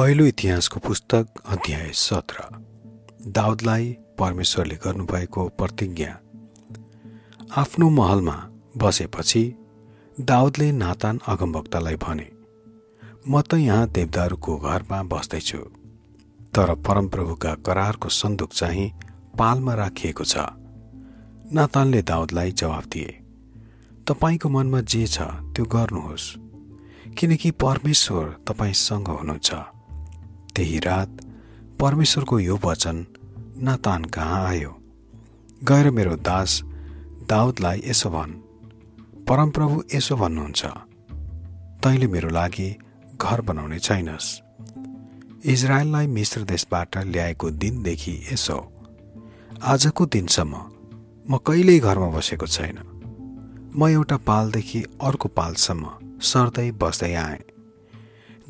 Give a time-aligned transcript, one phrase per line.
[0.00, 2.42] पहिलो इतिहासको पुस्तक अध्याय सत्र।
[3.28, 3.86] दाउदलाई
[4.18, 6.12] परमेश्वरले गर्नुभएको प्रतिज्ञा।
[7.60, 8.36] आफ्नो महलमा
[8.76, 9.42] बसेपछि
[10.20, 12.28] दाउदले नातान अगमभक्तलाई भने
[13.28, 15.58] म त यहाँ देवदारूको घरमा बस्दैछु।
[16.56, 18.88] तर परमप्रभुका करारको सन्दुक चाहिँ
[19.38, 20.36] पालमा राखिएको छ।
[21.52, 23.12] नातानले दाउदलाई जवाफ दिए
[24.08, 26.30] तपाईँको मनमा जे छ त्यो गर्नुहोस्
[27.18, 29.50] किनकि परमेश्वर तपाईँसँग हुनुहुन्छ।
[30.56, 31.10] त्यही रात
[31.80, 33.06] परमेश्वरको यो वचन
[33.62, 34.72] नातान कहाँ आयो?
[35.64, 36.60] गएर मेरो दास
[37.28, 38.32] दाउदलाई यसो भन्।
[39.28, 40.64] परमप्रभु यसो भन्नुहुन्छ
[41.82, 42.68] तैँले मेरो लागि
[43.22, 44.28] घर बनाउने छैनस्।
[45.44, 48.58] इजरायललाई मिश्र देशबाट ल्याएको दिनदेखि यसो।
[49.62, 50.54] आजको दिनसम्म
[51.30, 52.78] म कहिल्यै घरमा बसेको छैन।
[53.76, 55.84] म एउटा पालदेखि अर्को पालसम्म
[56.22, 57.49] सर्दै बस्दै आएँ।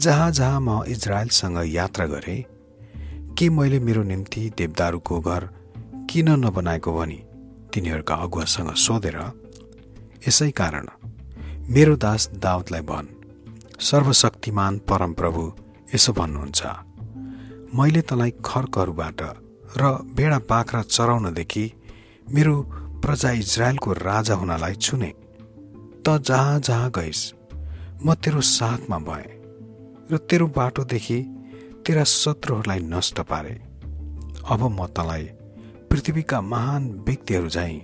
[0.01, 2.43] जहाँ जहाँ म इजरायलसँग यात्रा गरेँ
[3.37, 5.45] के मैले मेरो निम्ति देवदारूको घर
[6.11, 7.19] किन नबनाएको भनी
[7.73, 9.19] तिनीहरूका अगुवासँग सोधेर
[10.29, 10.87] यसै कारण
[11.71, 13.09] मेरो दास दाउदलाई भन्
[13.81, 15.43] सर्वशक्तिमान परमप्रभु
[15.95, 16.63] यसो भन्नुहुन्छ।
[17.77, 19.21] मैले तँलाई खर्कहरूबाट
[19.77, 19.83] र
[20.17, 21.65] भेडा बाख्रा चराउनदेखि
[22.27, 22.57] मेरो
[23.05, 25.13] प्रजा इजरायलको राजा हुनलाई छुने।
[26.05, 27.23] त जहाँ जहाँ गइस्
[28.05, 29.40] म तेरो साथमा भएँ।
[30.11, 31.19] र तेरो बाटोदेखि
[31.87, 33.55] तेरा शत्रुहरूलाई नष्ट पारे।
[34.51, 35.25] अब म तँलाई
[35.91, 37.79] पृथ्वीका महान व्यक्तिहरू झैँ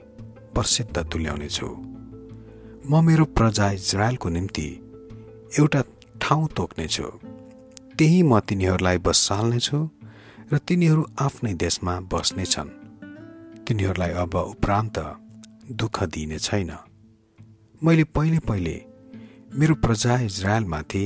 [0.54, 1.68] प्रसिद्ध तुल्याउनेछु।
[2.90, 4.68] म मेरो प्रजा इजरायलको निम्ति
[5.58, 5.80] एउटा
[6.20, 7.06] ठाउँ तोक्नेछु।
[7.98, 9.78] त्यही म तिनीहरूलाई बसाल्नेछु
[10.52, 12.70] र तिनीहरू आफ्नै देशमा बस्नेछन्।
[13.64, 14.96] तिनीहरूलाई अब उपरान्त
[15.72, 16.70] दुःख दिइने छैन।
[17.82, 18.76] मैले पहिले पहिले
[19.58, 21.04] मेरो प्रजा इजरायलमाथि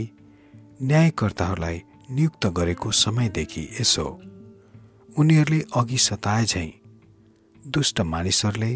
[0.83, 4.05] न्यायकर्ताहरूलाई नियुक्त गरेको समयदेखि यसो
[5.19, 6.73] उनीहरूले अघि सताए झैँ
[7.65, 8.73] दुष्ट मानिसहरूले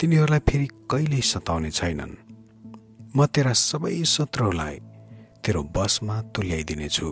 [0.00, 2.14] तिनीहरूलाई फेरि कहिल्यै सताउने छैनन्।
[3.16, 4.76] म तेरा सबै शत्रुहरूलाई
[5.42, 7.08] तेरो बसमा तुल्याइदिनेछु।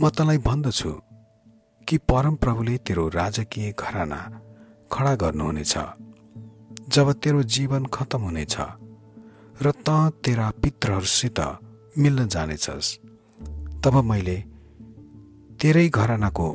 [0.00, 0.92] म तँलाई भन्दछु
[1.88, 4.20] कि परमप्रभुले तेरो राजकीय घराना
[4.92, 5.74] खडा गर्नुहुनेछ।
[6.88, 8.56] जब तेरो जीवन खतम हुनेछ
[9.62, 9.88] र त
[10.24, 11.40] तेरा पित्रहरूसित
[11.98, 12.98] मिल्न जानेछस्।
[13.84, 14.36] तब मैले
[15.60, 16.48] तेरै घरानाको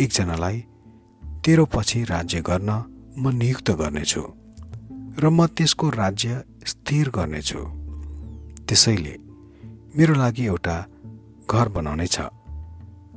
[0.00, 0.58] एकजनालाई
[1.44, 2.70] तेरो पछि राज्य गर्न
[3.18, 4.22] म नियुक्त गर्नेछु
[5.18, 7.60] र म त्यसको राज्य स्थिर गर्नेछु।
[8.68, 9.14] त्यसैले
[9.96, 10.76] मेरो लागि एउटा
[11.50, 12.28] घर बनाउने छ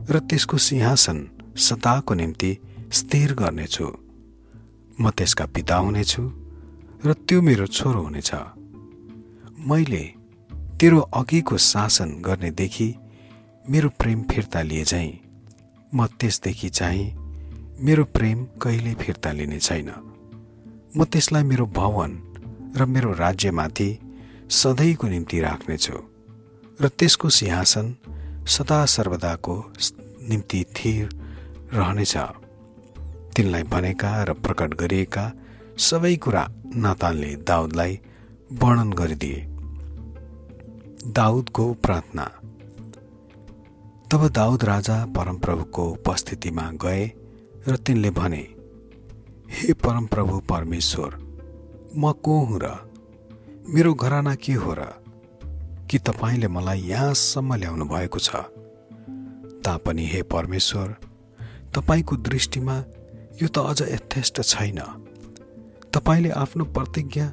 [0.09, 1.17] र त्यसको सिंहासन
[1.57, 2.51] सदाको निम्ति
[2.91, 3.87] स्थिर गर्नेछु।
[5.01, 6.23] म त्यसका पिता हुनेछु
[7.05, 8.31] र त्यो मेरो छोरो हुनेछ।
[9.67, 10.16] मैले
[10.79, 12.87] तेरो अघिको शासन गर्नेदेखि
[13.65, 15.09] मेरो प्रेम फिर्ता लिए झैँ।
[15.95, 17.05] म त्यसदेखि चाहिँ
[17.81, 19.89] मेरो प्रेम कहिल्यै फिर्ता लिने छैन।
[20.97, 22.11] म त्यसलाई मेरो भवन
[22.77, 23.89] र मेरो राज्यमाथि
[24.51, 25.97] सधैँको निम्ति राख्नेछु
[26.81, 27.95] र त्यसको सिंहासन
[28.45, 29.55] सदा सर्वदाको
[30.29, 31.09] निम्ति थिर
[31.73, 32.15] रहनेछ।
[33.33, 35.25] तिनलाई भनेका र प्रकट गरिएका
[35.89, 36.47] सबै कुरा
[36.85, 37.99] नातानले दाउदलाई
[38.53, 39.56] वर्णन गरिदिए।
[41.07, 42.23] दाउदको प्रार्थना।
[44.11, 47.11] तब दाउद राजा परमप्रभुको उपस्थितिमा गए
[47.67, 48.55] र तिनले भने
[49.49, 51.15] हे परमप्रभु परमेश्वर
[51.97, 52.67] म को हुँ र?
[53.69, 54.81] मेरो घराना के हो र?
[55.89, 58.35] कि तपाईँले मलाई यहाँसम्म ल्याउनु भएको छ?
[59.63, 60.95] तापनि हे परमेश्वर
[61.75, 62.83] तपाईँको दृष्टिमा
[63.41, 64.79] यो त अझ यथेष्ट छैन।
[65.93, 67.27] तपाईँले आफ्नो प्रतिज्ञा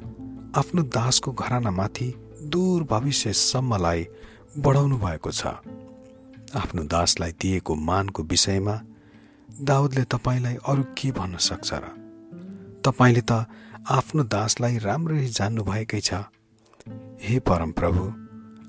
[0.55, 2.15] आफ्नो दासको घरानामाथि
[2.45, 4.07] दूर भविष्यसम्मलाई
[4.57, 5.45] बढाउनु भएको छ।
[6.55, 8.75] आफ्नो दासलाई दिएको मानको विषयमा
[9.49, 11.85] दाउदले तपाईँलाई अरू के भन्न सक्छ र?
[12.85, 13.45] तपाईँले त
[13.89, 16.13] आफ्नो दासलाई राम्ररी जान्नुभएकै छ।
[17.21, 18.03] हे परमप्रभु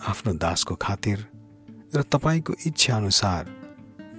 [0.06, 1.18] आफ्नो दासको खातिर
[1.94, 3.44] र तपाईँको इच्छा अनुसार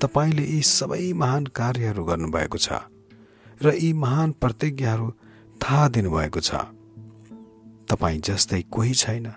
[0.01, 2.69] तपाईँले यी सबै महान कार्यहरू गर्नुभएको छ
[3.61, 5.07] र यी महान प्रतिज्ञाहरू
[5.61, 6.51] थाहा दिनुभएको छ।
[7.89, 9.27] तपाईँ जस्तै कोही छैन।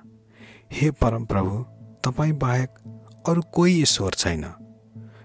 [0.70, 1.56] हे परमप्रभु
[2.04, 2.78] तपाईँ बाहेक
[3.28, 4.44] अरू कोही ईश्वर छैन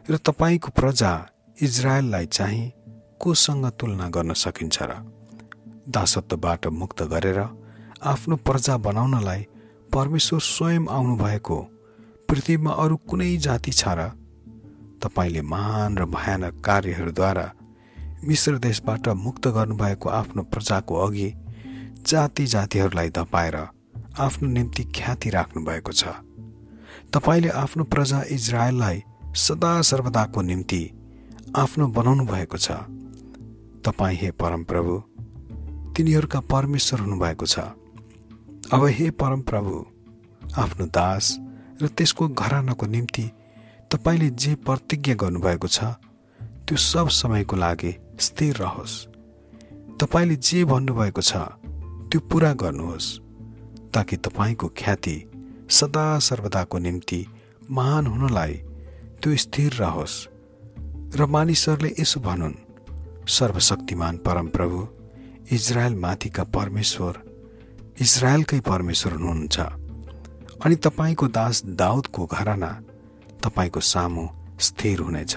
[0.09, 1.12] र तपाईँको प्रजा
[1.57, 2.71] इजरायललाई चाहिँ
[3.19, 4.95] कोसँग तुलना गर्न सकिन्छ र
[5.89, 7.39] दासत्वबाट मुक्त गरेर
[8.03, 9.42] आफ्नो प्रजा बनाउनलाई
[9.94, 11.57] परमेश्वर स्वयं आउनुभएको
[12.30, 14.09] पृथ्वीमा अरू कुनै जाति छ र
[15.01, 17.47] तपाईँले महान र भयानक कार्यहरूद्वारा
[18.24, 21.30] मिश्र देशबाट मुक्त गर्नुभएको आफ्नो प्रजाको अघि
[22.03, 23.57] जाति जातिहरूलाई धपाएर
[24.20, 26.08] आफ्नो निम्ति ख्याति राख्नु भएको छ।
[27.14, 29.04] तपाईँले आफ्नो प्रजा इजरायललाई
[29.36, 30.82] सदा सर्वदाको निम्ति
[31.56, 32.72] आफ्नो बनाउनु भएको छ।
[33.86, 34.94] तपाईँ हे परमप्रभु
[35.96, 37.60] तिनीहरूका परमेश्वर हुनुभएको छ।
[38.74, 39.74] अब हे परमप्रभु
[40.58, 41.38] आफ्नो दास
[41.82, 43.30] र त्यसको घरानाको निम्ति
[43.92, 45.84] तपाईँले जे प्रतिज्ञा गर्नुभएको छ
[46.64, 48.96] त्यो सब समयको लागि स्थिर रहोस्।
[50.00, 51.36] तपाईँले जे भन्नुभएको छ
[52.12, 53.25] त्यो पुरा गर्नुहोस्।
[53.95, 55.31] ताकि तपाईँको ख्याति
[55.69, 57.25] सदा सर्वदाको निम्ति
[57.71, 58.53] महान हुनलाई
[59.24, 60.15] त्यो स्थिर रहोस्।
[61.15, 62.53] र मानिसहरूले यसो भनुन्
[63.27, 64.88] सर्वशक्तिमान परमप्रभु
[65.51, 67.21] इजरायल माथिका परमेश्वर
[68.01, 69.59] इजरायलकै परमेश्वर हुनुहुन्छ।
[70.65, 72.71] अनि तपाईँको दास दाउदको घराना
[73.44, 74.27] तपाईँको सामु
[74.59, 75.36] स्थिर हुनेछ।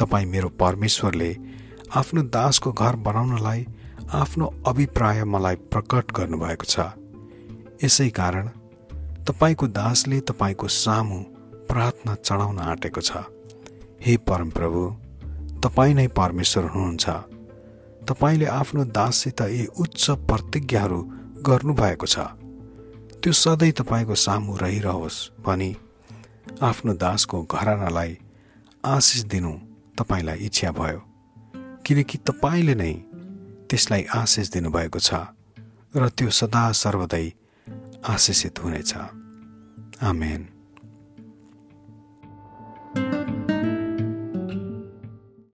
[0.00, 1.36] तपाईँ मेरो परमेश्वरले
[1.94, 3.66] आफ्नो दासको घर बनाउनलाई
[4.12, 6.80] आफ्नो अभिप्राय मलाई प्रकट गर्नुभएको छ।
[7.84, 8.48] यसै कारण
[9.26, 11.18] तपाईँको दासले तपाईँको सामु
[11.70, 13.10] प्रार्थना चढाउन आँटेको छ।
[14.00, 14.82] हे परमप्रभु
[15.64, 17.06] तपाईँ नै परमेश्वर हुनुहुन्छ।
[18.08, 21.00] तपाईँले आफ्नो दाससित यी उच्च प्रतिज्ञाहरू
[21.46, 22.16] गर्नुभएको छ।
[23.22, 25.70] त्यो सधैँ तपाईँको सामु रहिरहोस् भनी
[26.62, 28.18] आफ्नो दासको घरानालाई
[28.84, 29.52] आशिष दिनु
[29.98, 31.00] तपाईँलाई इच्छा भयो।
[31.86, 32.92] किनकि तपाईँले नै
[33.70, 35.14] त्यसलाई आशिष दिनुभएको छ
[35.96, 37.26] र त्यो सदा सर्वदै
[38.08, 38.94] आशिषित हुनेछ
[40.02, 40.46] आमेन